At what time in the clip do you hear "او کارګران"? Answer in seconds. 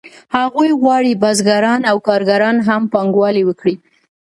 1.91-2.55